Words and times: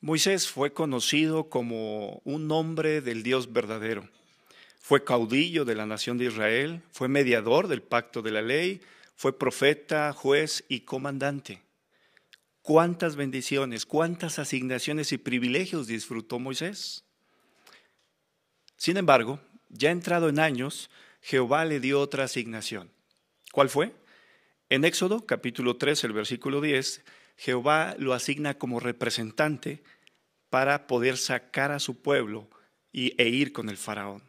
Moisés 0.00 0.48
fue 0.48 0.72
conocido 0.72 1.48
como 1.48 2.22
un 2.24 2.50
hombre 2.52 3.00
del 3.00 3.24
Dios 3.24 3.52
verdadero. 3.52 4.08
Fue 4.80 5.02
caudillo 5.02 5.64
de 5.64 5.74
la 5.74 5.86
nación 5.86 6.18
de 6.18 6.26
Israel, 6.26 6.82
fue 6.92 7.08
mediador 7.08 7.66
del 7.66 7.82
pacto 7.82 8.22
de 8.22 8.30
la 8.30 8.40
ley, 8.40 8.80
fue 9.16 9.36
profeta, 9.36 10.12
juez 10.12 10.64
y 10.68 10.80
comandante. 10.80 11.62
¿Cuántas 12.62 13.16
bendiciones, 13.16 13.86
cuántas 13.86 14.38
asignaciones 14.38 15.10
y 15.12 15.18
privilegios 15.18 15.88
disfrutó 15.88 16.38
Moisés? 16.38 17.04
Sin 18.76 18.98
embargo, 18.98 19.40
ya 19.68 19.90
entrado 19.90 20.28
en 20.28 20.38
años, 20.38 20.90
Jehová 21.20 21.64
le 21.64 21.80
dio 21.80 22.00
otra 22.00 22.24
asignación. 22.24 22.90
¿Cuál 23.52 23.68
fue? 23.68 23.92
En 24.68 24.84
Éxodo 24.84 25.26
capítulo 25.26 25.76
3, 25.76 26.04
el 26.04 26.12
versículo 26.12 26.60
10, 26.60 27.02
Jehová 27.38 27.94
lo 27.98 28.14
asigna 28.14 28.54
como 28.54 28.80
representante 28.80 29.82
para 30.50 30.88
poder 30.88 31.16
sacar 31.16 31.70
a 31.70 31.78
su 31.78 32.02
pueblo 32.02 32.50
y, 32.92 33.14
e 33.22 33.28
ir 33.28 33.52
con 33.52 33.68
el 33.68 33.76
faraón. 33.76 34.22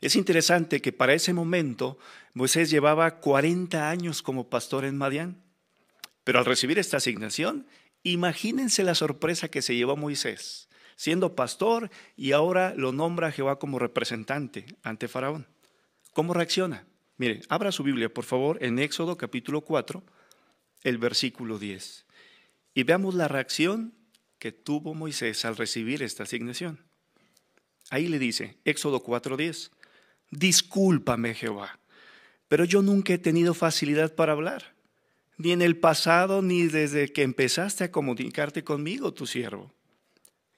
Es 0.00 0.16
interesante 0.16 0.82
que 0.82 0.92
para 0.92 1.14
ese 1.14 1.32
momento 1.32 1.96
Moisés 2.34 2.70
llevaba 2.70 3.20
40 3.20 3.88
años 3.88 4.20
como 4.20 4.50
pastor 4.50 4.84
en 4.84 4.96
Madián, 4.96 5.42
pero 6.24 6.40
al 6.40 6.44
recibir 6.44 6.78
esta 6.80 6.96
asignación, 6.96 7.68
imagínense 8.02 8.82
la 8.82 8.96
sorpresa 8.96 9.48
que 9.48 9.62
se 9.62 9.76
llevó 9.76 9.96
Moisés, 9.96 10.68
siendo 10.96 11.36
pastor 11.36 11.88
y 12.16 12.32
ahora 12.32 12.74
lo 12.76 12.90
nombra 12.90 13.30
Jehová 13.30 13.60
como 13.60 13.78
representante 13.78 14.66
ante 14.82 15.06
Faraón. 15.06 15.46
¿Cómo 16.12 16.34
reacciona? 16.34 16.84
Mire, 17.16 17.42
abra 17.48 17.70
su 17.70 17.84
Biblia, 17.84 18.12
por 18.12 18.24
favor, 18.24 18.58
en 18.60 18.80
Éxodo 18.80 19.16
capítulo 19.16 19.60
4, 19.60 20.02
el 20.82 20.98
versículo 20.98 21.58
10, 21.58 22.06
y 22.78 22.84
veamos 22.84 23.16
la 23.16 23.26
reacción 23.26 23.92
que 24.38 24.52
tuvo 24.52 24.94
Moisés 24.94 25.44
al 25.44 25.56
recibir 25.56 26.00
esta 26.00 26.22
asignación. 26.22 26.78
Ahí 27.90 28.06
le 28.06 28.20
dice, 28.20 28.56
Éxodo 28.64 29.02
4:10, 29.02 29.72
discúlpame 30.30 31.34
Jehová, 31.34 31.80
pero 32.46 32.64
yo 32.64 32.80
nunca 32.80 33.12
he 33.12 33.18
tenido 33.18 33.52
facilidad 33.52 34.14
para 34.14 34.30
hablar, 34.30 34.76
ni 35.38 35.50
en 35.50 35.60
el 35.60 35.76
pasado 35.76 36.40
ni 36.40 36.68
desde 36.68 37.12
que 37.12 37.24
empezaste 37.24 37.82
a 37.82 37.90
comunicarte 37.90 38.62
conmigo, 38.62 39.12
tu 39.12 39.26
siervo. 39.26 39.74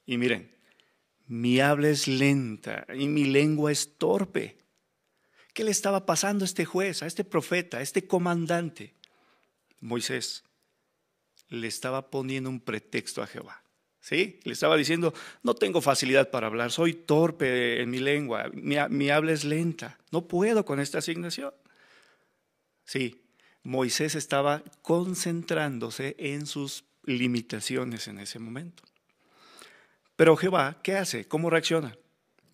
Y 0.05 0.17
miren, 0.17 0.51
mi 1.25 1.59
habla 1.59 1.89
es 1.89 2.07
lenta 2.07 2.85
y 2.93 3.07
mi 3.07 3.23
lengua 3.23 3.71
es 3.71 3.97
torpe. 3.97 4.59
¿Qué 5.55 5.63
le 5.63 5.71
estaba 5.71 6.05
pasando 6.05 6.43
a 6.43 6.49
este 6.49 6.65
juez, 6.65 7.01
a 7.01 7.07
este 7.07 7.23
profeta, 7.23 7.79
a 7.79 7.81
este 7.81 8.05
comandante? 8.05 8.93
Moisés 9.79 10.43
le 11.51 11.67
estaba 11.67 12.09
poniendo 12.09 12.49
un 12.49 12.59
pretexto 12.59 13.21
a 13.21 13.27
Jehová. 13.27 13.61
¿Sí? 13.99 14.39
Le 14.45 14.53
estaba 14.53 14.75
diciendo, 14.77 15.13
no 15.43 15.53
tengo 15.53 15.79
facilidad 15.79 16.31
para 16.31 16.47
hablar, 16.47 16.71
soy 16.71 16.93
torpe 16.93 17.81
en 17.81 17.91
mi 17.91 17.99
lengua, 17.99 18.49
mi, 18.51 19.09
habla 19.11 19.31
es 19.31 19.43
lenta, 19.43 19.99
no 20.11 20.27
puedo 20.27 20.65
con 20.65 20.79
esta 20.79 20.97
asignación. 20.97 21.53
Sí, 22.83 23.21
Moisés 23.61 24.15
estaba 24.15 24.63
concentrándose 24.81 26.15
en 26.17 26.47
sus 26.47 26.85
limitaciones 27.03 28.07
en 28.07 28.17
ese 28.17 28.39
momento. 28.39 28.81
Pero 30.15 30.35
Jehová, 30.35 30.79
¿qué 30.81 30.95
hace? 30.95 31.27
¿Cómo 31.27 31.51
reacciona? 31.51 31.95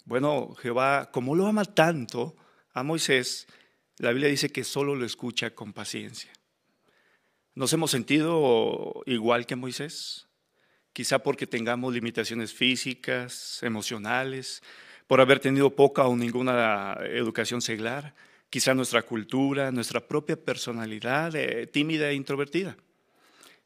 Bueno, 0.04 0.54
Jehová, 0.56 1.12
como 1.14 1.34
lo 1.34 1.48
ama 1.48 1.64
tanto 1.64 2.36
a 2.74 2.84
Moisés, 2.84 3.48
la 3.98 4.12
Biblia 4.12 4.30
dice 4.30 4.50
que 4.50 4.66
solo 4.66 4.96
lo 4.96 5.06
escucha 5.06 5.56
con 5.56 5.72
paciencia. 5.72 6.32
¿Nos 7.58 7.74
hemos 7.74 7.90
sentido 7.90 9.02
igual 9.08 9.48
que 9.48 9.56
Moisés? 9.56 10.28
quizá 10.94 11.20
porque 11.20 11.46
tengamos 11.46 11.94
limitaciones 11.94 12.54
físicas, 12.54 13.60
emocionales, 13.62 14.64
por 15.06 15.22
haber 15.22 15.40
tenido 15.40 15.70
poca 15.76 16.08
o 16.08 16.16
ninguna 16.16 16.98
educación 17.02 17.62
seglar, 17.62 18.16
quizá 18.50 18.74
nuestra 18.74 19.04
cultura, 19.04 19.72
nuestra 19.72 20.00
propia 20.08 20.36
personalidad 20.36 21.36
eh, 21.36 21.68
tímida 21.68 22.10
e 22.10 22.16
introvertida. 22.16 22.78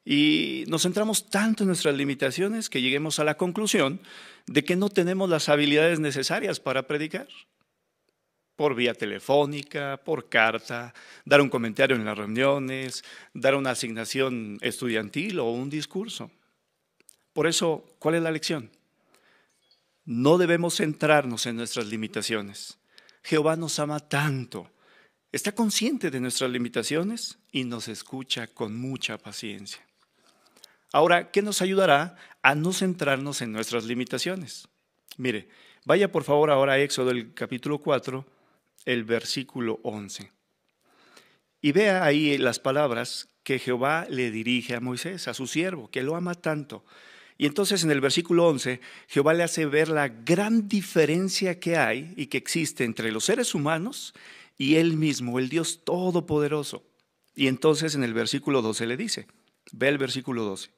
Y 0.04 0.66
nos 0.68 0.84
centramos 0.84 1.30
tanto 1.30 1.64
en 1.64 1.68
nuestras 1.68 1.96
limitaciones 1.96 2.70
que 2.70 2.82
lleguemos 2.82 3.20
a 3.20 3.24
la 3.24 3.36
conclusión 3.36 4.02
de 4.46 4.66
que 4.66 4.76
no 4.76 4.90
tenemos 4.90 5.30
las 5.30 5.48
habilidades 5.48 6.02
necesarias 6.02 6.60
para 6.60 6.86
predicar. 6.86 7.28
Por 8.62 8.76
vía 8.76 8.94
telefónica, 8.94 10.00
por 10.06 10.30
carta, 10.30 10.94
dar 11.26 11.42
un 11.42 11.50
comentario 11.50 11.96
en 11.96 12.06
las 12.06 12.16
reuniones, 12.16 13.04
dar 13.34 13.56
una 13.56 13.72
asignación 13.72 14.60
estudiantil 14.62 15.40
o 15.40 15.50
un 15.50 15.68
discurso. 15.68 16.30
Por 17.34 17.48
eso, 17.48 17.84
¿cuál 17.98 18.14
es 18.14 18.22
la 18.22 18.30
lección? 18.30 18.70
No 20.06 20.38
debemos 20.38 20.76
centrarnos 20.76 21.48
en 21.48 21.56
nuestras 21.56 21.88
limitaciones. 21.88 22.78
Jehová 23.24 23.56
nos 23.56 23.80
ama 23.80 24.00
tanto, 24.00 24.70
está 25.32 25.54
consciente 25.54 26.12
de 26.12 26.20
nuestras 26.20 26.52
limitaciones 26.52 27.40
y 27.52 27.64
nos 27.64 27.88
escucha 27.88 28.46
con 28.46 28.78
mucha 28.78 29.18
paciencia. 29.18 29.84
Ahora, 30.94 31.32
¿qué 31.32 31.42
nos 31.42 31.64
ayudará 31.64 32.16
a 32.44 32.54
no 32.54 32.74
centrarnos 32.74 33.42
en 33.42 33.54
nuestras 33.54 33.86
limitaciones? 33.86 34.68
Mire, 35.18 35.50
vaya 35.84 36.12
por 36.12 36.24
favor 36.24 36.52
ahora 36.52 36.74
a 36.74 36.80
Éxodo 36.80 37.10
el 37.10 37.34
capítulo 37.34 37.80
4, 37.80 38.24
el 38.86 39.04
versículo 39.04 39.80
11. 39.84 40.32
Y 41.62 41.72
vea 41.72 42.04
ahí 42.04 42.38
las 42.38 42.60
palabras 42.60 43.30
que 43.44 43.60
Jehová 43.60 44.08
le 44.10 44.32
dirige 44.32 44.76
a 44.76 44.80
Moisés, 44.80 45.28
a 45.28 45.34
su 45.34 45.48
siervo, 45.48 45.90
que 45.90 46.04
lo 46.04 46.16
ama 46.16 46.36
tanto. 46.36 46.84
Y 47.38 47.46
entonces 47.46 47.84
en 47.84 47.92
el 47.92 48.02
versículo 48.02 48.48
11, 48.48 48.82
Jehová 49.08 49.34
le 49.34 49.44
hace 49.44 49.66
ver 49.66 49.90
la 49.90 50.10
gran 50.10 50.68
diferencia 50.68 51.60
que 51.60 51.78
hay 51.78 52.14
y 52.16 52.28
que 52.28 52.38
existe 52.38 52.84
entre 52.84 53.12
los 53.12 53.26
seres 53.26 53.56
humanos 53.56 54.14
y 54.58 54.76
Él 54.76 54.94
mismo, 54.94 55.40
el 55.40 55.50
Dios 55.50 55.82
Todopoderoso. 55.84 56.84
Y 57.36 57.48
entonces 57.48 57.96
en 57.96 58.04
el 58.04 58.14
versículo 58.14 58.62
12 58.62 58.86
le 58.86 58.98
dice, 58.98 59.28
ve 59.72 59.88
el 59.88 59.98
versículo 59.98 60.44
12, 60.44 60.70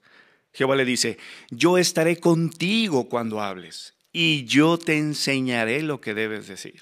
Jehová 0.54 0.76
le 0.76 0.86
dice, 0.86 1.18
yo 1.50 1.78
estaré 1.78 2.18
contigo 2.18 3.10
cuando 3.10 3.42
hables 3.42 3.96
y 4.14 4.46
yo 4.46 4.78
te 4.78 4.98
enseñaré 4.98 5.82
lo 5.82 6.00
que 6.00 6.14
debes 6.14 6.48
decir. 6.48 6.82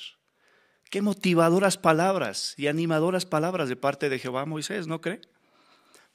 Qué 0.92 1.02
motivadoras 1.02 1.78
palabras 1.78 2.54
y 2.58 2.68
animadoras 2.68 3.26
palabras 3.26 3.70
de 3.70 3.78
parte 3.78 4.10
de 4.10 4.20
Jehová 4.20 4.46
Moisés, 4.46 4.88
¿no 4.88 5.00
cree? 5.00 5.22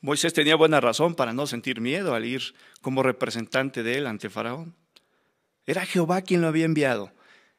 Moisés 0.02 0.34
tenía 0.34 0.54
buena 0.54 0.82
razón 0.82 1.14
para 1.14 1.32
no 1.32 1.46
sentir 1.46 1.80
miedo 1.80 2.14
al 2.14 2.26
ir 2.26 2.54
como 2.82 3.02
representante 3.02 3.82
de 3.82 3.96
él 3.96 4.06
ante 4.06 4.28
Faraón. 4.28 4.76
Era 5.64 5.86
Jehová 5.86 6.20
quien 6.20 6.42
lo 6.42 6.48
había 6.48 6.66
enviado. 6.66 7.10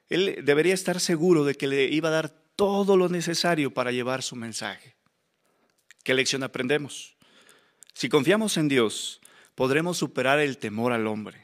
Él 0.09 0.43
debería 0.43 0.75
estar 0.75 0.99
seguro 0.99 1.43
de 1.43 1.55
que 1.55 1.65
le 1.65 1.85
iba 1.85 2.09
a 2.09 2.11
dar 2.11 2.29
todo 2.55 2.95
lo 2.95 3.09
necesario 3.09 3.73
para 3.73 3.91
llevar 3.91 4.21
su 4.21 4.35
mensaje. 4.35 4.95
¿Qué 6.03 6.13
lección 6.13 6.43
aprendemos? 6.43 7.17
Si 7.93 8.09
confiamos 8.09 8.57
en 8.57 8.67
Dios, 8.67 9.21
podremos 9.55 9.97
superar 9.97 10.37
el 10.37 10.59
temor 10.59 10.91
al 10.91 11.07
hombre. 11.07 11.41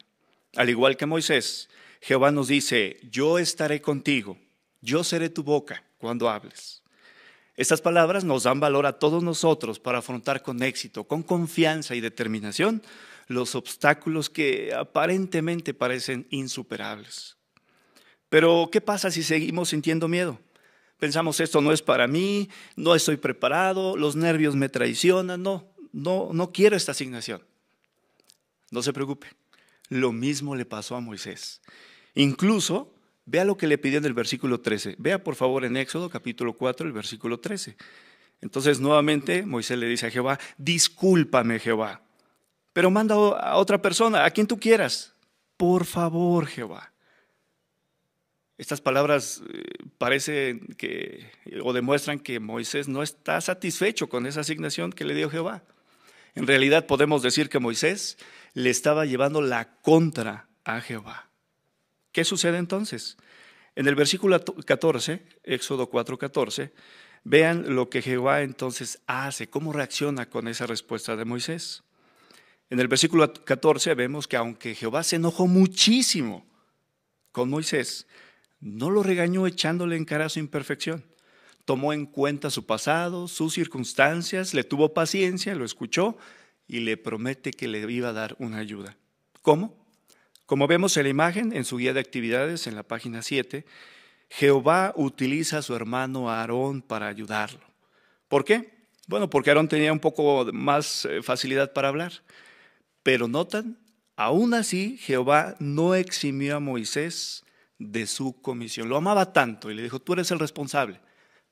Al 0.56 0.70
igual 0.70 0.98
que 0.98 1.08
Moisés, 1.08 1.68
Jehová 2.00 2.30
nos 2.30 2.48
dice, 2.48 3.00
yo 3.10 3.40
estaré 3.40 3.82
contigo, 3.82 4.38
yo 4.84 5.04
seré 5.04 5.30
tu 5.30 5.44
boca 5.44 5.84
cuando 5.98 6.30
hables. 6.30 6.84
Estas 7.56 7.82
palabras 7.82 8.24
nos 8.24 8.44
dan 8.44 8.60
valor 8.60 8.86
a 8.86 9.00
todos 9.00 9.24
nosotros 9.24 9.80
para 9.80 10.00
afrontar 10.00 10.42
con 10.44 10.62
éxito, 10.62 11.06
con 11.06 11.24
confianza 11.24 11.96
y 11.96 12.02
determinación 12.02 12.84
los 13.28 13.56
obstáculos 13.56 14.30
que 14.30 14.74
aparentemente 14.76 15.74
parecen 15.74 16.28
insuperables. 16.30 17.38
Pero, 18.30 18.70
¿qué 18.72 18.82
pasa 18.82 19.12
si 19.12 19.24
seguimos 19.24 19.70
sintiendo 19.70 20.08
miedo? 20.08 20.40
Pensamos, 21.00 21.40
esto 21.40 21.62
no 21.62 21.72
es 21.72 21.82
para 21.82 22.08
mí, 22.08 22.50
no 22.76 22.96
estoy 22.96 23.18
preparado, 23.18 23.96
los 23.96 24.16
nervios 24.16 24.56
me 24.56 24.70
traicionan, 24.70 25.42
no, 25.42 25.72
no, 25.92 26.30
no 26.34 26.52
quiero 26.52 26.76
esta 26.76 26.92
asignación. 26.92 27.44
No 28.72 28.82
se 28.82 28.92
preocupe, 28.92 29.28
lo 29.90 30.12
mismo 30.12 30.56
le 30.56 30.66
pasó 30.66 30.96
a 30.96 31.02
Moisés. 31.02 31.62
Incluso 32.16 32.93
Vea 33.26 33.46
lo 33.46 33.56
que 33.56 33.68
le 33.68 33.78
pidió 33.78 34.00
en 34.00 34.06
el 34.06 34.14
versículo 34.14 34.60
13. 34.60 34.96
Vea 34.98 35.24
por 35.24 35.36
favor 35.36 35.64
en 35.64 35.78
Éxodo 35.78 36.10
capítulo 36.10 36.54
4, 36.54 36.88
el 36.88 36.94
versículo 36.94 37.40
13. 37.40 37.78
Entonces 38.42 38.80
nuevamente 38.80 39.46
Moisés 39.46 39.78
le 39.78 39.88
dice 39.88 40.08
a 40.08 40.12
Jehová, 40.12 40.40
discúlpame 40.58 41.60
Jehová, 41.60 42.02
pero 42.74 42.92
manda 42.92 43.16
a 43.16 43.56
otra 43.56 43.82
persona, 43.82 44.26
a 44.26 44.32
quien 44.32 44.48
tú 44.48 44.60
quieras. 44.60 45.14
Por 45.56 45.86
favor 45.86 46.48
Jehová. 46.48 46.92
Estas 48.58 48.82
palabras 48.82 49.42
eh, 49.52 49.64
parecen 49.98 50.68
que 50.78 51.32
o 51.64 51.74
demuestran 51.74 52.20
que 52.20 52.40
Moisés 52.40 52.88
no 52.88 53.02
está 53.02 53.40
satisfecho 53.42 54.10
con 54.10 54.26
esa 54.26 54.42
asignación 54.42 54.92
que 54.92 55.06
le 55.06 55.16
dio 55.16 55.30
Jehová. 55.30 55.64
En 56.36 56.48
realidad 56.48 56.86
podemos 56.86 57.22
decir 57.22 57.50
que 57.50 57.60
Moisés 57.60 58.18
le 58.54 58.70
estaba 58.70 59.06
llevando 59.06 59.42
la 59.42 59.76
contra 59.82 60.48
a 60.66 60.82
Jehová. 60.82 61.30
¿Qué 62.14 62.24
sucede 62.24 62.60
entonces? 62.60 63.18
En 63.76 63.88
el 63.88 63.96
versículo 63.96 64.40
14, 64.40 65.24
Éxodo 65.44 65.90
4, 65.90 66.18
14, 66.18 66.72
vean 67.24 67.76
lo 67.76 67.90
que 67.90 68.04
Jehová 68.04 68.44
entonces 68.44 69.02
hace, 69.08 69.50
cómo 69.50 69.74
reacciona 69.74 70.30
con 70.30 70.48
esa 70.48 70.68
respuesta 70.68 71.16
de 71.16 71.26
Moisés. 71.26 71.84
En 72.70 72.80
el 72.80 72.88
versículo 72.88 73.34
14 73.34 73.96
vemos 73.96 74.28
que 74.28 74.38
aunque 74.38 74.76
Jehová 74.76 75.04
se 75.04 75.16
enojó 75.16 75.48
muchísimo 75.48 76.46
con 77.32 77.50
Moisés, 77.50 78.06
no 78.60 78.92
lo 78.92 79.02
regañó 79.02 79.48
echándole 79.48 79.98
en 79.98 80.06
cara 80.06 80.30
su 80.30 80.40
imperfección. 80.40 81.04
Tomó 81.66 81.94
en 81.94 82.06
cuenta 82.06 82.52
su 82.52 82.68
pasado, 82.68 83.28
sus 83.28 83.56
circunstancias, 83.56 84.54
le 84.54 84.64
tuvo 84.64 84.94
paciencia, 84.94 85.56
lo 85.56 85.66
escuchó 85.66 86.16
y 86.68 86.82
le 86.82 86.96
promete 86.96 87.52
que 87.52 87.68
le 87.68 87.92
iba 87.92 88.10
a 88.10 88.14
dar 88.14 88.36
una 88.38 88.60
ayuda. 88.60 88.98
¿Cómo? 89.42 89.83
Como 90.46 90.68
vemos 90.68 90.98
en 90.98 91.04
la 91.04 91.10
imagen, 91.10 91.54
en 91.54 91.66
su 91.66 91.78
guía 91.78 91.94
de 91.94 92.00
actividades, 92.00 92.68
en 92.68 92.76
la 92.76 92.84
página 92.84 93.22
7, 93.22 93.66
Jehová 94.30 94.94
utiliza 94.96 95.60
a 95.60 95.62
su 95.62 95.76
hermano 95.76 96.30
Aarón 96.30 96.82
para 96.82 97.08
ayudarlo. 97.08 97.62
¿Por 98.28 98.44
qué? 98.44 98.88
Bueno, 99.08 99.30
porque 99.30 99.50
Aarón 99.50 99.68
tenía 99.68 99.94
un 99.94 100.00
poco 100.00 100.48
más 100.52 101.06
eh, 101.06 101.22
facilidad 101.22 101.72
para 101.72 101.90
hablar. 101.90 102.14
Pero 103.04 103.28
notan, 103.28 103.78
aún 104.16 104.54
así 104.54 104.98
Jehová 104.98 105.56
no 105.60 105.94
eximió 105.96 106.58
a 106.58 106.60
Moisés 106.60 107.46
de 107.78 108.08
su 108.08 108.42
comisión. 108.42 108.90
Lo 108.90 108.98
amaba 108.98 109.34
tanto 109.34 109.70
y 109.70 109.76
le 109.76 109.84
dijo, 109.84 110.00
tú 110.00 110.14
eres 110.14 110.32
el 110.32 110.40
responsable, 110.40 111.00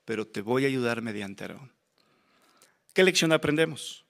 pero 0.04 0.26
te 0.26 0.40
voy 0.40 0.64
a 0.64 0.68
ayudar 0.68 1.02
mediante 1.02 1.44
Aarón. 1.44 1.72
¿Qué 2.94 3.04
lección 3.04 3.32
aprendemos? 3.32 4.01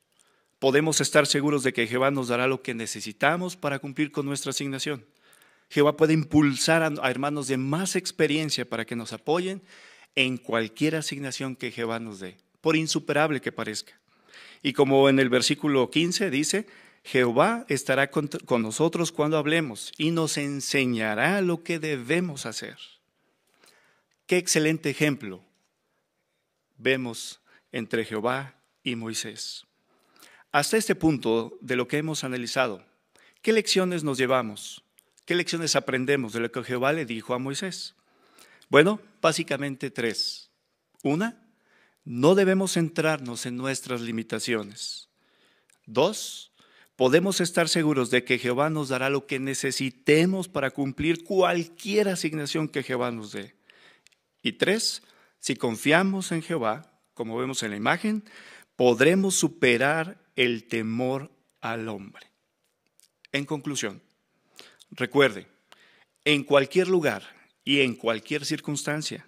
Podemos 0.62 1.00
estar 1.00 1.26
seguros 1.26 1.64
de 1.64 1.73
que 1.73 1.88
Jehová 1.88 2.12
nos 2.12 2.29
dará 2.29 2.47
lo 2.47 2.62
que 2.62 2.73
necesitamos 2.73 3.56
para 3.56 3.81
cumplir 3.81 4.12
con 4.12 4.26
nuestra 4.26 4.50
asignación. 4.50 5.05
Jehová 5.69 5.97
puede 5.97 6.12
impulsar 6.12 6.85
a 6.85 7.11
hermanos 7.11 7.49
de 7.49 7.56
más 7.56 7.97
experiencia 7.97 8.64
para 8.64 8.85
que 8.85 8.94
nos 8.94 9.12
apoyen 9.12 9.61
en 10.14 10.37
cualquier 10.37 10.94
asignación 10.94 11.56
que 11.56 11.73
Jehová 11.73 11.99
nos 11.99 12.20
dé, 12.20 12.37
por 12.61 12.76
insuperable 12.76 13.41
que 13.41 13.50
parezca. 13.50 13.99
Y 14.62 14.73
como 14.73 15.09
en 15.09 15.19
el 15.19 15.31
versículo 15.31 15.91
15 15.91 16.31
dice, 16.31 16.69
Jehová 17.03 17.67
estará 17.69 18.12
con, 18.12 18.31
nosotros 18.62 19.11
cuando 19.11 19.38
hablemos 19.38 19.93
y 19.99 20.12
nos 20.12 20.37
enseñará 20.37 21.41
lo 21.41 21.65
que 21.65 21.81
debemos 21.81 22.47
hacer. 22.47 22.76
Qué 24.26 24.37
excelente 24.37 24.91
ejemplo 24.91 25.43
vemos 26.79 27.41
entre 27.73 28.05
Jehová 28.05 28.55
y 28.85 28.94
Moisés. 28.94 29.67
Hasta 30.53 30.77
este 30.77 30.95
punto 30.95 31.57
de 31.63 31.77
lo 31.77 31.89
que 31.89 31.97
hemos 31.97 32.25
analizado, 32.25 32.85
¿qué 33.41 33.55
lecciones 33.55 34.05
nos 34.05 34.19
llevamos? 34.19 34.85
¿Qué 35.25 35.35
lecciones 35.35 35.77
aprendemos 35.77 36.35
de 36.35 36.41
lo 36.41 36.53
que 36.53 36.63
Jehová 36.63 36.93
le 36.93 37.07
dijo 37.07 37.33
a 37.33 37.39
Moisés? 37.39 37.95
Bueno, 38.69 39.01
básicamente 39.23 39.91
tres. 39.91 40.51
Una, 41.03 41.43
no 42.05 42.35
debemos 42.35 42.73
centrarnos 42.73 43.47
en 43.47 43.57
nuestras 43.57 44.03
limitaciones. 44.03 45.09
Dos, 45.87 46.53
podemos 46.97 47.41
estar 47.41 47.71
seguros 47.71 48.11
de 48.11 48.23
que 48.25 48.39
Jehová 48.39 48.69
nos 48.69 48.91
dará 48.91 49.09
lo 49.09 49.27
que 49.27 49.39
necesitemos 49.39 50.49
para 50.49 50.71
cumplir 50.71 51.25
cualquier 51.25 52.09
asignación 52.09 52.69
que 52.69 52.83
Jehová 52.83 53.11
nos 53.11 53.33
dé. 53.33 53.55
Y 54.43 54.53
tres, 54.53 55.03
si 55.39 55.57
confiamos 55.57 56.31
en 56.31 56.43
Jehová, 56.43 56.93
como 57.15 57.39
vemos 57.39 57.63
en 57.63 57.71
la 57.71 57.77
imagen, 57.77 58.25
podremos 58.77 59.35
superar 59.35 60.22
el 60.37 60.64
temor 60.64 61.31
al 61.61 61.88
hombre. 61.88 62.26
En 63.32 63.44
conclusión, 63.44 64.02
recuerde, 64.90 65.46
en 66.25 66.44
cualquier 66.44 66.88
lugar 66.88 67.23
y 67.64 67.81
en 67.81 67.94
cualquier 67.94 68.44
circunstancia, 68.44 69.26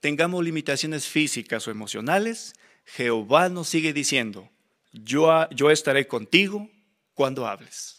tengamos 0.00 0.44
limitaciones 0.44 1.06
físicas 1.06 1.66
o 1.66 1.70
emocionales, 1.70 2.54
Jehová 2.84 3.48
nos 3.48 3.68
sigue 3.68 3.92
diciendo, 3.92 4.50
yo, 4.92 5.48
yo 5.50 5.70
estaré 5.70 6.06
contigo 6.06 6.70
cuando 7.14 7.46
hables. 7.46 7.97